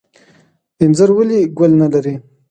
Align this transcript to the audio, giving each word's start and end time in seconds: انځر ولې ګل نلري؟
انځر 0.83 1.09
ولې 1.17 1.39
ګل 1.57 1.71
نلري؟ 1.81 2.13